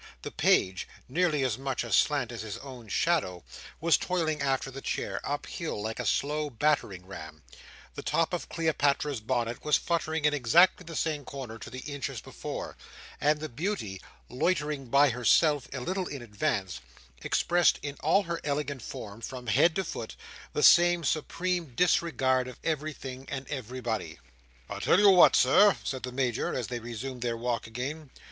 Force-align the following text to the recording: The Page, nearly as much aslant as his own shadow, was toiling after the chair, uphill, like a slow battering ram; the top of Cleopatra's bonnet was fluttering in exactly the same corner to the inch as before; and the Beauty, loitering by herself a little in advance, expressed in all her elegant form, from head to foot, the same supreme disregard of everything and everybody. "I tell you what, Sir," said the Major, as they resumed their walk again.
The 0.23 0.31
Page, 0.31 0.87
nearly 1.07 1.43
as 1.43 1.59
much 1.59 1.83
aslant 1.83 2.31
as 2.31 2.41
his 2.41 2.57
own 2.57 2.87
shadow, 2.87 3.43
was 3.79 3.97
toiling 3.99 4.41
after 4.41 4.71
the 4.71 4.81
chair, 4.81 5.21
uphill, 5.23 5.79
like 5.79 5.99
a 5.99 6.07
slow 6.07 6.49
battering 6.49 7.05
ram; 7.05 7.43
the 7.93 8.01
top 8.01 8.33
of 8.33 8.49
Cleopatra's 8.49 9.19
bonnet 9.19 9.63
was 9.63 9.77
fluttering 9.77 10.25
in 10.25 10.33
exactly 10.33 10.85
the 10.85 10.95
same 10.95 11.23
corner 11.23 11.59
to 11.59 11.69
the 11.69 11.81
inch 11.81 12.09
as 12.09 12.19
before; 12.19 12.75
and 13.21 13.39
the 13.41 13.47
Beauty, 13.47 14.01
loitering 14.27 14.87
by 14.87 15.09
herself 15.11 15.67
a 15.71 15.79
little 15.79 16.07
in 16.07 16.23
advance, 16.23 16.81
expressed 17.21 17.77
in 17.83 17.95
all 18.01 18.23
her 18.23 18.41
elegant 18.43 18.81
form, 18.81 19.21
from 19.21 19.45
head 19.45 19.75
to 19.75 19.83
foot, 19.83 20.15
the 20.53 20.63
same 20.63 21.03
supreme 21.03 21.75
disregard 21.75 22.47
of 22.47 22.57
everything 22.63 23.27
and 23.29 23.47
everybody. 23.51 24.17
"I 24.67 24.79
tell 24.79 24.99
you 24.99 25.11
what, 25.11 25.35
Sir," 25.35 25.77
said 25.83 26.01
the 26.01 26.11
Major, 26.11 26.55
as 26.55 26.69
they 26.69 26.79
resumed 26.79 27.21
their 27.21 27.37
walk 27.37 27.67
again. 27.67 28.09